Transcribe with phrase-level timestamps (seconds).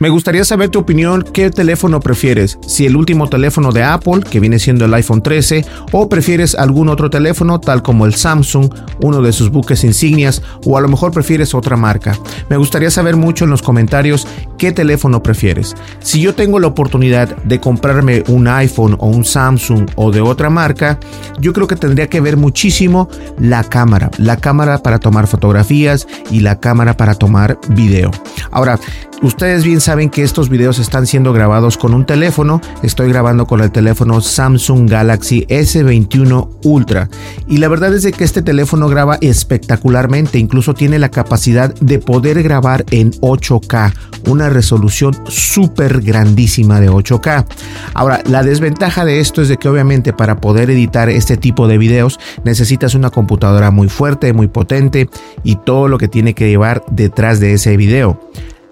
[0.00, 2.58] Me gustaría saber tu opinión, ¿qué teléfono prefieres?
[2.66, 6.88] Si el último teléfono de Apple, que viene siendo el iPhone 13, o prefieres algún
[6.88, 11.12] otro teléfono tal como el Samsung, uno de sus buques insignias, o a lo mejor
[11.12, 12.18] prefieres otra marca.
[12.48, 14.26] Me gustaría saber mucho en los comentarios
[14.58, 15.76] qué teléfono prefieres.
[16.00, 20.50] Si yo tengo la oportunidad de comprarme un iPhone o un Samsung o de otra
[20.50, 20.98] marca,
[21.38, 23.08] yo creo que tendría que ver muchísimo
[23.38, 28.10] la cámara, la cámara para tomar fotografías y la cámara para tomar video.
[28.50, 28.78] Ahora,
[29.24, 32.62] Ustedes bien saben que estos videos están siendo grabados con un teléfono.
[32.82, 37.10] Estoy grabando con el teléfono Samsung Galaxy S21 Ultra.
[37.48, 40.38] Y la verdad es de que este teléfono graba espectacularmente.
[40.38, 43.92] Incluso tiene la capacidad de poder grabar en 8K.
[44.26, 47.44] Una resolución súper grandísima de 8K.
[47.92, 51.76] Ahora, la desventaja de esto es de que obviamente para poder editar este tipo de
[51.76, 55.10] videos necesitas una computadora muy fuerte, muy potente
[55.42, 58.18] y todo lo que tiene que llevar detrás de ese video.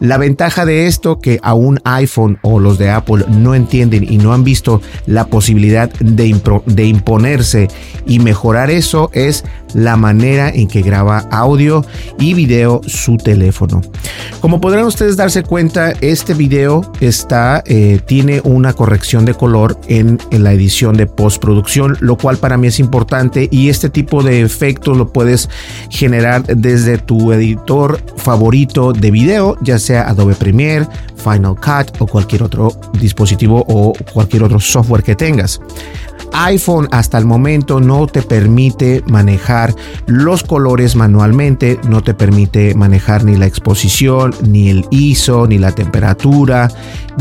[0.00, 4.32] La ventaja de esto que aún iPhone o los de Apple no entienden y no
[4.32, 6.34] han visto la posibilidad de,
[6.64, 7.68] de imponerse
[8.06, 9.44] y mejorar eso es
[9.74, 11.84] la manera en que graba audio
[12.18, 13.82] y video su teléfono.
[14.40, 20.18] Como podrán ustedes darse cuenta, este video está, eh, tiene una corrección de color en,
[20.30, 24.40] en la edición de postproducción, lo cual para mí es importante y este tipo de
[24.40, 25.50] efectos lo puedes
[25.90, 32.42] generar desde tu editor favorito de video, ya sea Adobe Premiere, Final Cut o cualquier
[32.42, 35.60] otro dispositivo o cualquier otro software que tengas
[36.32, 39.59] iPhone hasta el momento no te permite manejar
[40.06, 45.72] los colores manualmente, no te permite manejar ni la exposición, ni el ISO, ni la
[45.72, 46.68] temperatura,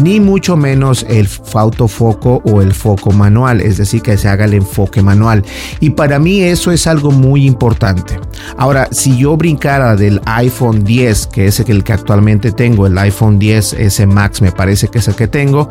[0.00, 4.54] ni mucho menos el autofoco o el foco manual, es decir, que se haga el
[4.54, 5.44] enfoque manual.
[5.80, 8.18] Y para mí eso es algo muy importante.
[8.56, 13.38] Ahora, si yo brincara del iPhone 10, que es el que actualmente tengo, el iPhone
[13.38, 15.68] 10 S Max me parece que es el que tengo,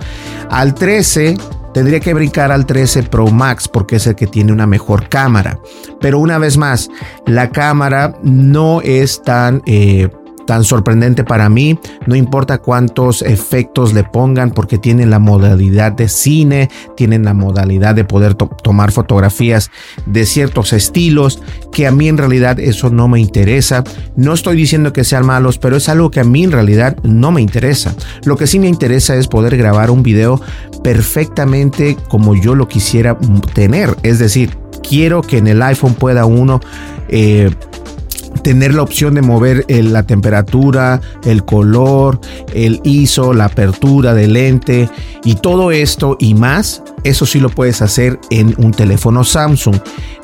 [0.49, 1.37] al 13
[1.77, 5.59] tendría que brincar al 13 Pro Max porque es el que tiene una mejor cámara.
[6.01, 6.89] Pero una vez más,
[7.27, 9.61] la cámara no es tan...
[9.67, 10.09] Eh,
[10.47, 11.77] tan sorprendente para mí.
[12.07, 17.93] No importa cuántos efectos le pongan porque tienen la modalidad de cine, tienen la modalidad
[17.93, 19.69] de poder tomar fotografías
[20.07, 23.83] de ciertos estilos, que a mí en realidad eso no me interesa.
[24.15, 27.31] No estoy diciendo que sean malos, pero es algo que a mí en realidad no
[27.31, 27.93] me interesa.
[28.23, 30.41] Lo que sí me interesa es poder grabar un video
[30.83, 33.17] perfectamente como yo lo quisiera
[33.53, 33.95] tener.
[34.03, 34.57] Es decir,
[34.87, 36.61] quiero que en el iPhone pueda uno...
[37.09, 37.51] Eh,
[38.47, 42.21] tener la opción de mover eh, la temperatura, el color,
[42.53, 44.89] el ISO, la apertura del lente
[45.25, 49.75] y todo esto y más, eso sí lo puedes hacer en un teléfono Samsung.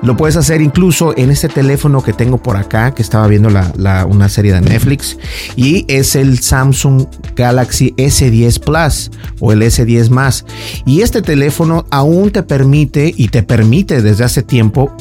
[0.02, 4.30] Lo puedes hacer incluso en este teléfono que tengo por acá, que estaba viendo una
[4.30, 5.18] serie de Netflix,
[5.58, 7.06] y es el Samsung
[7.36, 9.12] Galaxy S10 Plus
[9.42, 10.46] o el S10 más.
[10.86, 14.96] Y este teléfono aún te permite y te permite desde hace tiempo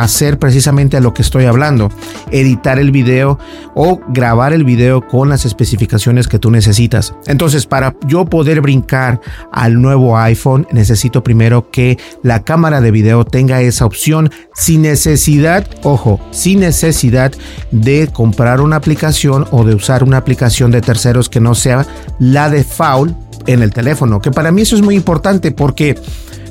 [0.00, 1.90] hacer precisamente a lo que estoy hablando,
[2.30, 3.38] editar el video
[3.74, 7.14] o grabar el video con las especificaciones que tú necesitas.
[7.26, 9.20] Entonces, para yo poder brincar
[9.52, 15.66] al nuevo iPhone, necesito primero que la cámara de video tenga esa opción sin necesidad,
[15.82, 17.32] ojo, sin necesidad
[17.70, 21.86] de comprar una aplicación o de usar una aplicación de terceros que no sea
[22.18, 23.14] la de Foul
[23.46, 25.96] en el teléfono, que para mí eso es muy importante porque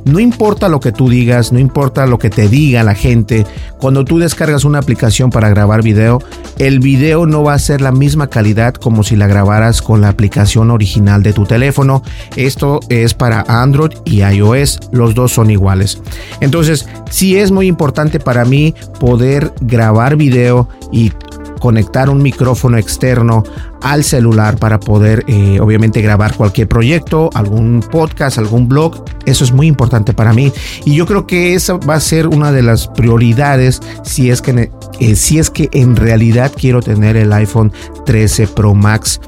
[0.05, 3.45] no importa lo que tú digas, no importa lo que te diga la gente,
[3.79, 6.21] cuando tú descargas una aplicación para grabar video,
[6.59, 10.09] el video no va a ser la misma calidad como si la grabaras con la
[10.09, 12.03] aplicación original de tu teléfono.
[12.35, 15.99] Esto es para Android y iOS, los dos son iguales.
[16.39, 21.11] Entonces, sí es muy importante para mí poder grabar video y
[21.59, 23.43] conectar un micrófono externo
[23.81, 29.03] al celular para poder eh, obviamente grabar cualquier proyecto, algún podcast, algún blog.
[29.25, 30.51] Eso es muy importante para mí
[30.85, 34.71] y yo creo que esa va a ser una de las prioridades si es que,
[34.99, 37.71] eh, si es que en realidad quiero tener el iPhone
[38.05, 39.19] 13 Pro Max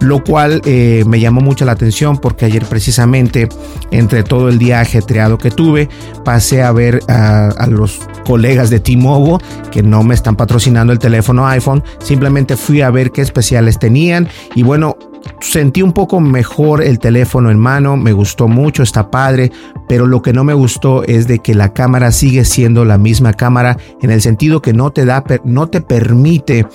[0.00, 3.48] lo cual eh, me llamó mucho la atención porque ayer precisamente
[3.90, 5.88] entre todo el día ajetreado que tuve
[6.24, 9.38] pasé a ver a, los colegas de T-Mobile
[9.70, 14.28] que no me están patrocinando el teléfono iPhone simplemente fui a ver qué especiales tenían
[14.54, 14.96] y bueno
[15.40, 19.50] sentí un poco mejor el teléfono en mano, me gustó mucho, está padre,
[19.88, 23.32] pero lo que no me gustó es de que la cámara sigue siendo la misma
[23.32, 26.66] cámara en el sentido que no te da, no te permite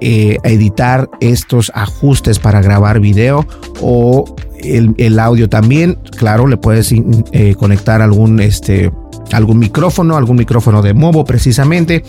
[0.00, 3.46] eh, editar estos ajustes para grabar video
[3.80, 4.24] o
[4.58, 5.98] el, audio también.
[6.16, 8.90] Claro, le puedes eh, conectar algún, este,
[9.32, 12.04] algún micrófono, algún micrófono de movo precisamente,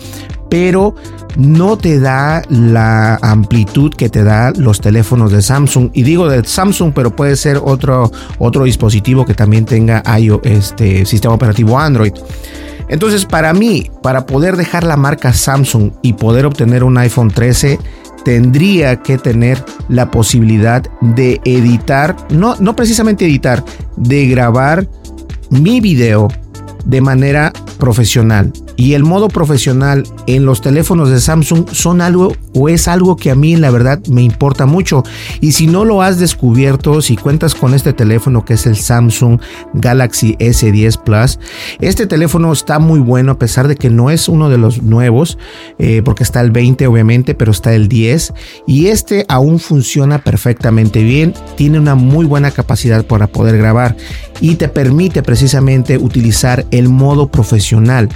[0.48, 0.94] pero
[1.36, 5.90] no te da la amplitud que te da los teléfonos de Samsung.
[5.92, 11.04] Y digo de Samsung, pero puede ser otro, otro dispositivo que también tenga iOS, este
[11.04, 12.12] sistema operativo Android.
[12.88, 17.78] Entonces, para mí, para poder dejar la marca Samsung y poder obtener un iPhone 13,
[18.24, 23.62] tendría que tener la posibilidad de editar, no, no precisamente editar,
[23.96, 24.88] de grabar
[25.50, 26.28] mi video
[26.88, 32.68] de manera profesional y el modo profesional en los teléfonos de Samsung son algo o
[32.68, 35.02] es algo que a mí la verdad me importa mucho.
[35.40, 39.40] Y si no lo has descubierto, si cuentas con este teléfono que es el Samsung
[39.74, 41.40] Galaxy S10 Plus,
[41.80, 45.38] este teléfono está muy bueno a pesar de que no es uno de los nuevos,
[45.80, 48.32] eh, porque está el 20 obviamente, pero está el 10
[48.68, 53.96] y este aún funciona perfectamente bien, tiene una muy buena capacidad para poder grabar
[54.40, 58.08] y te permite precisamente utilizar el modo profesional.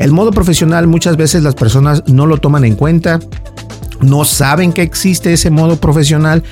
[0.00, 3.20] El modo profesional muchas veces las personas no lo toman en cuenta,
[4.00, 6.42] no saben que existe ese modo profesional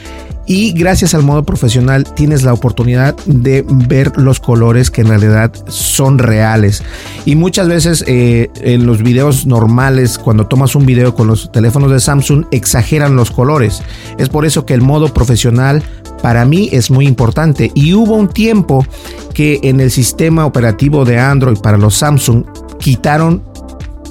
[0.46, 5.50] y gracias al modo profesional tienes la oportunidad de ver los colores que en realidad
[5.68, 6.82] son reales.
[7.24, 11.90] Y muchas veces eh, en los videos normales, cuando tomas un video con los teléfonos
[11.90, 13.82] de Samsung, exageran los colores.
[14.18, 15.82] Es por eso que el modo profesional
[16.22, 17.72] para mí es muy importante.
[17.74, 18.84] Y hubo un tiempo
[19.32, 22.44] que en el sistema operativo de Android para los Samsung
[22.78, 23.42] quitaron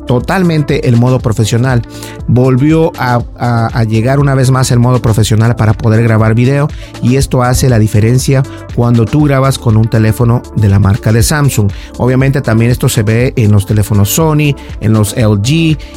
[0.08, 1.84] totalmente el modo profesional.
[2.28, 3.22] Volvió a,
[3.88, 6.68] llegar una vez más el modo profesional para poder grabar video
[7.04, 8.44] y esto hace la diferencia
[8.76, 11.72] cuando tú grabas con un teléfono de la marca de Samsung.
[11.98, 15.48] Obviamente también esto se ve en los teléfonos Sony, en los LG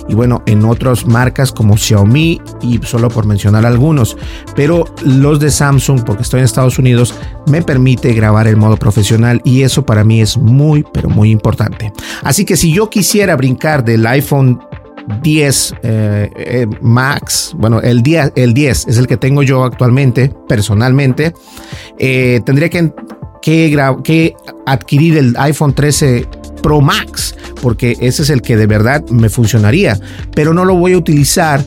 [0.08, 4.16] y bueno, en otras marcas como Xiaomi y solo por mencionar algunos.
[4.54, 7.14] Pero los de Samsung, porque estoy en Estados Unidos,
[7.46, 11.92] me permite grabar el modo profesional y eso para mí es muy, pero muy importante.
[12.22, 14.60] Así que si yo quisiera brincar del iPhone
[15.22, 20.32] 10 eh, eh, Max, bueno, el 10, el 10 es el que tengo yo actualmente,
[20.48, 21.34] personalmente,
[21.98, 22.92] eh, tendría que,
[23.42, 24.34] que, que
[24.66, 26.26] adquirir el iPhone 13
[26.62, 29.98] Pro Max, porque ese es el que de verdad me funcionaría,
[30.34, 31.64] pero no lo voy a utilizar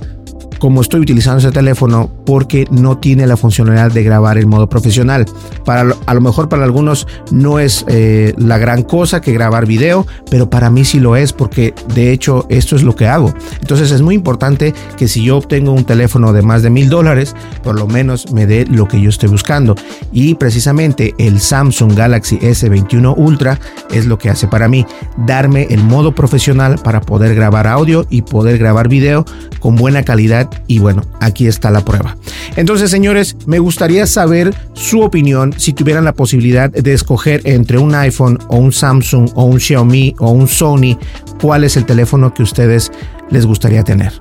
[0.63, 5.25] como estoy utilizando ese teléfono porque no tiene la funcionalidad de grabar en modo profesional.
[5.65, 10.07] Para, a lo mejor para algunos no es eh, la gran cosa que grabar video,
[10.31, 13.33] pero para mí sí lo es porque de hecho esto es lo que hago.
[13.59, 17.35] Entonces es muy importante que si yo obtengo un teléfono de más de mil dólares,
[17.61, 19.75] por lo menos me dé lo que yo estoy buscando.
[20.13, 23.59] Y precisamente el Samsung Galaxy S21 Ultra
[23.91, 24.85] es lo que hace para mí,
[25.17, 29.25] darme el modo profesional para poder grabar audio y poder grabar video
[29.59, 32.17] con buena calidad y bueno, aquí está la prueba.
[32.55, 37.95] Entonces, señores, me gustaría saber su opinión si tuvieran la posibilidad de escoger entre un
[37.95, 40.97] iPhone o un Samsung o un Xiaomi o un Sony,
[41.41, 42.91] cuál es el teléfono que ustedes
[43.29, 44.13] les gustaría tener.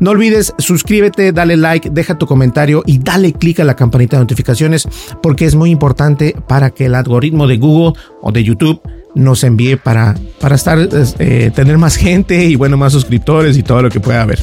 [0.00, 4.22] No olvides suscríbete, dale like, deja tu comentario y dale clic a la campanita de
[4.22, 4.88] notificaciones
[5.22, 8.80] porque es muy importante para que el algoritmo de Google o de YouTube
[9.16, 10.78] nos envíe para, para estar,
[11.18, 14.38] eh, tener más gente y bueno, más suscriptores y todo lo que pueda haber.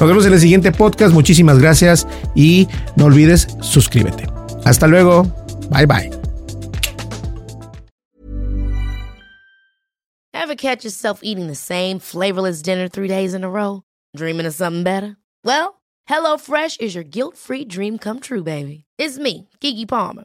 [0.00, 1.12] Nos vemos en el siguiente podcast.
[1.12, 2.66] Muchísimas gracias y
[2.96, 4.26] no olvides suscríbete.
[4.64, 5.24] Hasta luego.
[5.70, 6.10] Bye bye.
[10.32, 13.82] Ever catch yourself eating the same flavorless dinner three days in a row?
[14.16, 15.16] Dreaming of something better?
[15.42, 18.84] Well, HelloFresh is your guilt-free dream come true, baby.
[18.98, 20.24] It's me, Kiki Palmer.